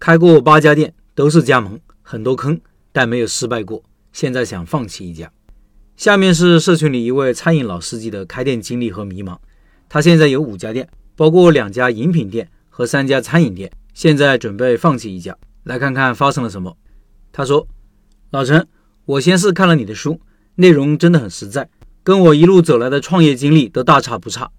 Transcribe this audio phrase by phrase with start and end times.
[0.00, 2.58] 开过八家店，都是加盟，很多坑，
[2.90, 3.82] 但没有失败过。
[4.14, 5.30] 现在想放弃一家。
[5.94, 9.36] 下面是社群里一位餐饮老司机的开店经历和迷茫。
[9.90, 15.36] 他现在有五家店，包括两家饮品店和三家餐饮店，现在准备放弃一家。
[15.64, 16.74] 来看看发生了什么。
[17.30, 17.68] 他说
[18.32, 18.66] ：“老陈，
[19.04, 20.18] 我先是看了你的书，
[20.54, 21.68] 内容真的很实在，
[22.02, 24.50] 跟我一路走来的创业经历都大差不差，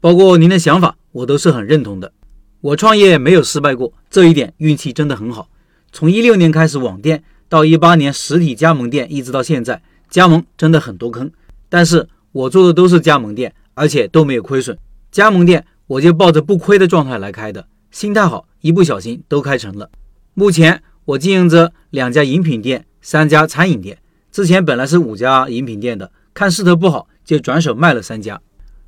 [0.00, 2.12] 包括您的想法，我都是很认同的。
[2.60, 5.48] 我创业没有失败过，这一点运气真的很好。
[5.92, 11.30] 从一六年开始网店，到一八年实体加盟店，一直到现在，加盟真的很多坑，
[11.68, 14.76] 但是我做的都是加盟店，而且都没有亏损。
[15.10, 19.90] 加盟店我就抱着不亏的状态来开的，心态好，一不小心都开成了。
[20.34, 23.98] 目前。”我经营着两家饮品店，三家餐饮店。
[24.30, 28.40] 之前本来是五家饮品店的，看势头不好，就转手卖了三家，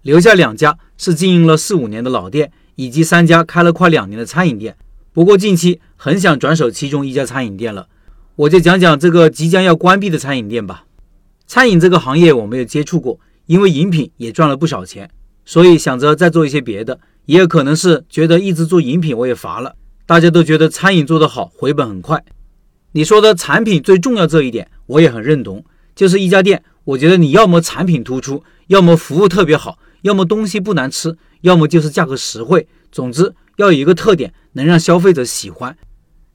[0.03, 4.77] 留下两家是经营了四五年的老店，以及三家开了快两年的餐饮店。
[5.13, 7.89] 不过近期很想转手其中一家餐饮店了，
[8.37, 10.85] 我就讲讲这个即将要关闭的餐饮店吧。
[11.47, 15.11] 餐饮这个行业我没有接触过，因为饮品也赚了不少钱，
[15.45, 16.99] 所以想着再做一些别的。
[17.27, 19.77] 也有可能是觉得一直做饮品我也乏了。
[20.07, 22.25] 大家都觉得餐饮做得好，回本很快。
[22.93, 25.65] 你说的产品最重要这一点，我也很认同。
[25.95, 32.69] 就是一家店，我觉得你要么产品突出，要么服务特别好，要么东西不难吃，要么就是价格实惠。
[32.93, 35.77] 总之要有一个特点，能让消费者喜欢。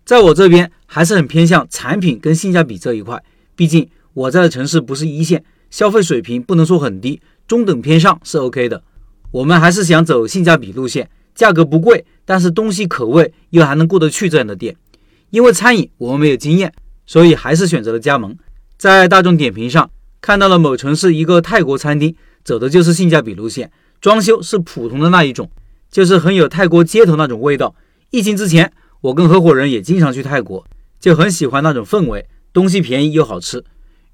[0.04, 3.24] 在我这边还是很偏向产品跟性价比这一块。
[3.56, 8.84] 毕竟我在的城市不是一线，消费水平不能说很低，中等偏上是 OK 的。
[9.32, 11.10] 我们还是想走性价比路线。
[11.36, 14.76] 价格不贵，但是东西可味又还能过得去这样的店，
[15.30, 16.74] 因为餐饮我们没有经验，
[17.06, 18.36] 所以还是选择了加盟。
[18.76, 19.88] 在大众点评上
[20.20, 22.16] 看到了某城市一个泰国餐厅，
[22.48, 25.52] 走的就是性价比路线，装修是普通的那一种，
[25.92, 27.76] 就是很有泰国街头那种味道。
[28.10, 30.66] 疫情之前，我跟合伙人也经常去泰国，
[30.98, 33.62] 就很喜欢那种氛围，东西便宜又好吃。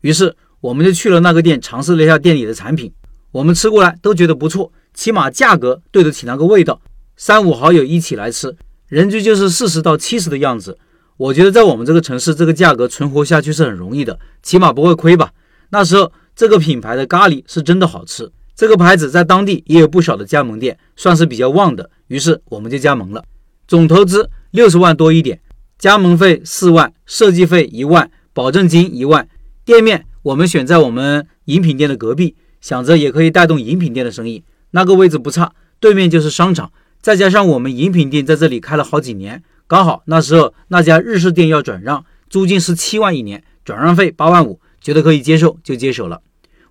[0.02, 2.92] 于是我们就去了那个店，尝试了一下店里的产品，
[3.34, 6.82] 我们吃过来都觉得不错，起码价格对得起那个味道。
[7.16, 8.56] 三五好友一起来吃，
[8.88, 10.80] 人均就是四十到七十的样子。
[11.18, 15.32] 我觉得在我们这个城市，这个价格存活下去是很容易的，起码不会亏吧。
[15.70, 21.90] 那时候这个品牌的咖喱是真的好吃，这个牌子在当地也有不少的加盟店，算是比较旺的。
[22.08, 23.24] 于是我们就加盟了，
[23.68, 25.40] 总投资六十万多一点，
[25.78, 29.28] 加盟费四万，设计费一万，保证金一万。
[29.64, 36.72] 店面我们选在我们饮品店的隔壁，想着也可以带动饮品店的生意，那个位置不差，对面就是商场。
[37.02, 46.22] 再加上我们饮品店在这里开了好几年，刚好那时候那家日式店要转让，租金是七万一年，转让费八万五，觉得可以接受就接手了。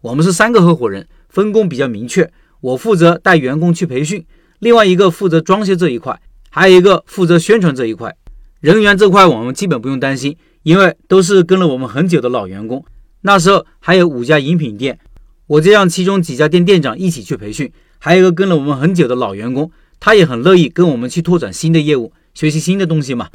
[0.03, 2.31] 我们是三个合伙人，分工比较明确，
[2.61, 4.25] 我负责带员工去培训，
[4.61, 8.15] 另外一个负责装修这一块，还有一个负责宣传这一块。
[8.61, 12.85] 人员这块我们基本不用担心，因为都是跟了我们很久的老员工。
[13.23, 14.99] 那时候还有五家饮品店，
[15.47, 19.71] 我就让其中几家店店长一起去培训，还有一个跟了我们很久的老员工。
[19.99, 23.29] 他也很乐意跟我们去拓展新的业务，学习新的东西嘛。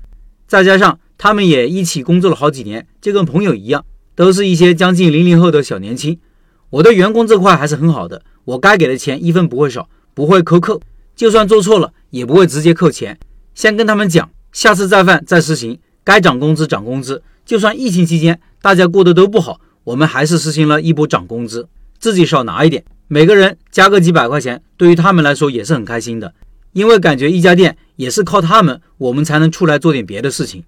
[0.48, 3.86] 再加上他们也一起工作了好几年，就跟朋友一样，
[4.18, 6.18] 都是一些将近零零后的小年轻。
[6.72, 10.82] 我对员工这块还是很好的，我该给的钱一分不会少，不会扣扣。
[11.16, 13.20] 就算做错了，也不会直接扣钱，
[13.54, 17.22] 先跟他们讲，下次再犯再实行，该涨工资涨工资。
[17.46, 21.70] 就算疫情期间大家过得都不好，我们还是实行了一波涨工资，
[22.00, 26.34] 自己少拿一点，每个人加个几百块钱，对于他们来说也是很开心的。
[26.74, 30.64] 因为感觉一家店也是靠他们，我们才能出来做点别的事情。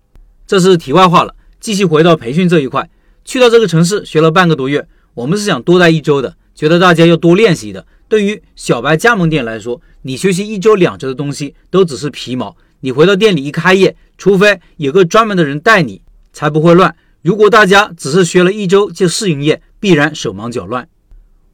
[0.46, 1.34] 这是题外话了。
[1.60, 2.90] 继续回到培训这一块，
[3.30, 7.86] 去到这个城市学了半个多月，我们是想多待一周的，觉得大家要多练习的。
[8.08, 12.58] 对于小白加盟店来说，你学习一周两周的东西都只是皮毛。
[12.80, 16.02] 你回到店里一开业，除非有个专门的人带你，
[16.34, 16.96] 才不会乱。
[17.22, 20.90] 如果大家只是学了一周就试营业，必然手忙脚乱。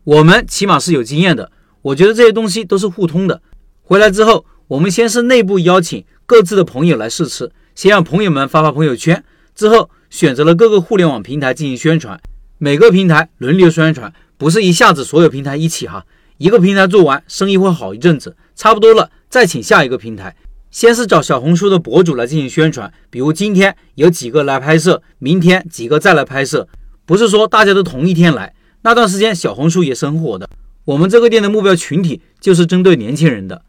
[0.06, 3.42] 我们起码是有经验的，我觉得这些东西都是互通的。
[3.82, 9.22] 回来之后，我们先是内部邀请各自的朋友来试吃，先让朋友们发发朋友圈，
[9.54, 12.18] 之后选择了各个互联网平台进行宣传，
[12.58, 16.06] 每个平台轮流宣传，不是一下子所有平台一起哈，
[16.38, 20.34] 一个平台做完生意会好一阵子，差不多了再请下一个平台，
[20.72, 26.66] 先是找小红书的博主来进行宣传，比如今天有几个来拍摄，明天几个再来拍摄，
[27.06, 28.54] 不是说大家都同一天来，
[28.84, 30.50] 那段时间小红书也是很火的，
[30.86, 33.64] 我们这个店的目标群体就是针对年轻人的。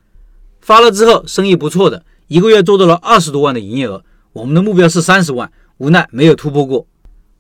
[0.61, 4.05] 发了之后，生意不错的，一个月做到了二十多万的营业额。
[4.33, 6.87] 我们的目标是三十万，无奈没有突破过。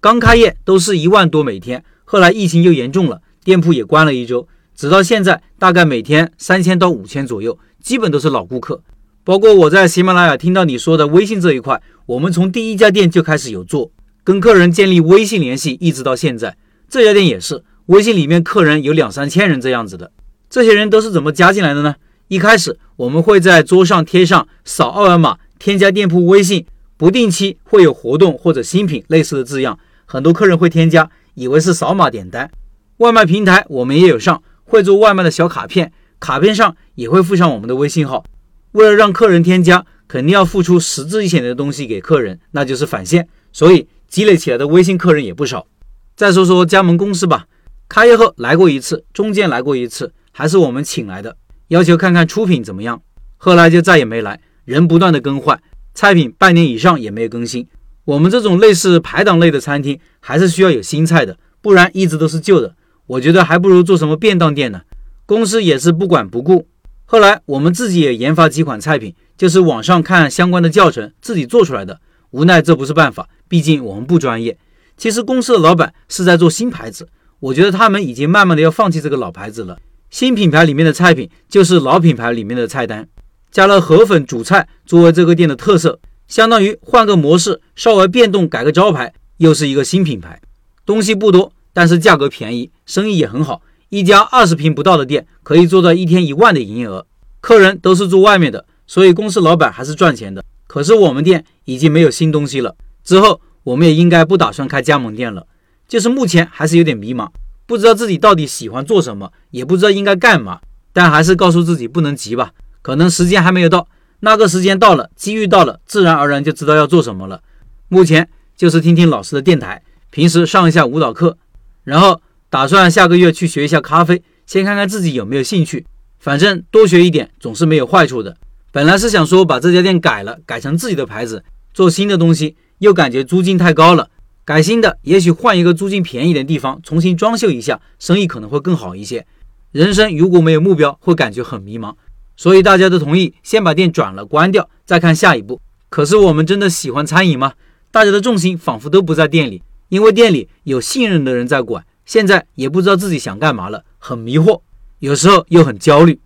[0.00, 8.82] 刚开业都是一万多每天，后来疫情又严重了，店铺也关了一周，直到现在大概每天三千到五千左右，基本都是老顾客。
[9.24, 13.90] 包括我在喜马拉雅听到你说的微信这一块，我们从第一家店就开始有做，
[14.22, 16.56] 跟客人建立微信联系，一直到现在。
[16.88, 20.12] 这家店也是，微信里面客人有两三千人这样子的。
[20.48, 21.96] 这些人都是怎么加进来的呢？
[22.28, 26.64] 一开始我们会在桌上贴上扫二维码添加店铺微信，
[26.96, 32.50] 不定期会有活动或者新品类似的字样，很多客人会添加，以为是扫码点单。
[32.98, 38.24] 外卖平台我们也有上，会做外卖的小卡片，卡片上也会附上我们的微信号。
[38.72, 45.66] 为了让客人添加，肯定要付出实质一些的东西给客人，那就是返现，所以积累起来的微信客人也不少。
[46.14, 47.46] 再说说加盟公司吧，
[47.88, 51.36] 开业后来过一次，中间来过一次，还是我们请来的。
[51.68, 53.02] 要求看看出品怎么样，
[53.36, 54.40] 后来就再也没来。
[54.64, 55.60] 人不断的更换，
[55.96, 57.66] 菜品半年以上也没有更新。
[58.04, 62.76] 我们这种类似排档类的餐厅，还是需要有新菜的，不然一直都是旧的。
[63.06, 64.82] 我觉得还不如做什么便当店呢。
[65.24, 66.68] 公司也是不管不顾。
[67.06, 71.98] 后来我们自己也研发几款菜品，就是网上看相关的教程，自己做出来的。
[72.32, 74.58] 无奈这不是办法，毕竟我们不专业。
[74.98, 77.08] 其实公司的老板是在做新牌子，
[77.40, 79.78] 我觉得他们已经慢慢的要放弃这个老牌子了。
[80.10, 83.08] 新品牌里面的菜品就是老品牌里面的菜单，
[83.56, 85.98] 加了河粉主菜作为这个店的特色，
[86.28, 90.38] 相当于换个模式，稍微变动改个招牌，又是一个新品牌。
[90.84, 93.62] 东西不多，但是价格便宜，生意也很好。
[93.88, 97.06] 一家二十平不到的店可以做到一天一万的营业额，
[97.40, 100.44] 客人都是住外面的，所以公司老板还是赚钱的。
[100.66, 105.46] 可是我们店已经没有新东西了，之后我们也应该不打算开加盟店了，
[105.88, 107.30] 就是目前还是有点迷茫。
[107.64, 110.60] 不知道自己到底喜欢做什么，也不知道应该干嘛，
[110.92, 112.52] 但还是告诉自己不能急吧，
[112.86, 113.88] 可能时间还没有到，
[114.20, 117.42] 那个时间到了，机遇到了，自然而然就知道要做什么了。
[117.88, 121.36] 目前就是听听老师的电台，平时上一下舞蹈课，
[121.82, 125.84] 然后打算下个月去学一下咖啡，先看看自己有没有兴趣，
[126.20, 128.36] 反正多学一点总是没有坏处的。
[128.70, 131.42] 本来是想说把这家店改了，改成自己的牌子，
[131.74, 134.08] 做新的东西，又感觉租金太高了。
[134.44, 139.26] 改新的，也许换一个租金便宜点地方，重新装修一下，生意可能会更好一些。
[139.72, 141.92] 人生如果没有目标，会感觉很迷茫。
[142.36, 145.60] 所以大家都同意先把店转了，关掉，再看下一步。
[145.88, 147.54] 可是我们真的喜欢餐饮吗？
[147.90, 151.84] 大家的重心仿佛都不在店里，因为店里有信任的人在管。
[152.04, 154.60] 现在也不知道自己想干嘛了，很迷惑，
[154.98, 156.20] 有时候又很焦虑。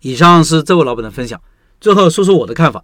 [0.00, 1.40] 以上是这位老板的分享，
[1.80, 2.82] 最后说说我的看法。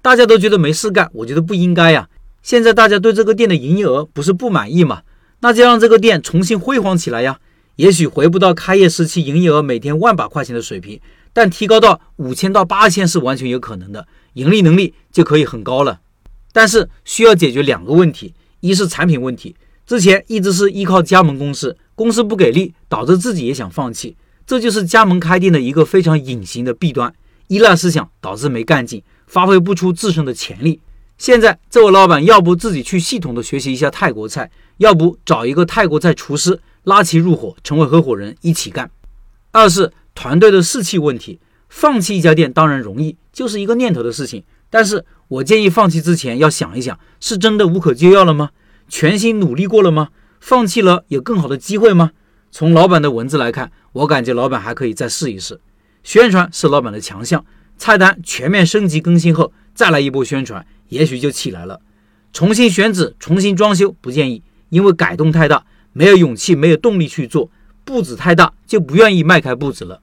[0.00, 2.08] 大家都觉得没事干，我觉得不应该呀。
[2.42, 5.02] 现在大家对这个店的营业额不是不满意吗？
[5.40, 7.38] 那就让这个店重新辉煌起来呀！
[7.74, 10.98] 也许回不到开业时期营业额每天万把块钱的水平，
[11.36, 16.00] 但提高到五千到八千是完全有可能的，盈利能力就可以很高了。
[16.50, 19.54] 但是需要解决两个问题：一是产品问题，
[19.86, 24.16] 之前一直是依靠加盟公司，公司不给力，导致自己也想放弃，
[24.46, 27.12] 这就是加盟开店的一个非常隐形的弊端。
[27.48, 30.80] 依赖思想导致没干劲，发挥不出自身的潜力。
[31.18, 38.90] 现在这位老板要不自己去系统的学习一下泰国菜，要不找一个泰国菜厨师拉其入伙，成为合伙人一起干。
[39.52, 44.42] 二是团队的士气问题，放弃一家店当然容易，就是一个念头的事情。
[44.70, 48.50] 但是我建议放弃之前要想一想，是真的无可救药了吗？
[48.88, 50.08] 全心努力过了吗？
[50.40, 52.12] 放弃了有更好的机会吗？
[52.50, 55.60] 从老板的文字来看，我感觉老板还可以再试一试。
[56.02, 57.44] 宣传是老板的强项，
[57.76, 60.66] 菜单全面升级更新后，再来一波宣传。
[60.88, 61.80] 也许就起来了。
[62.32, 67.50] 重新选址、重新装修不建议，因为改动太大，没有勇气、没有动力去做。
[67.84, 70.00] 步子太大就不愿意迈开步子了。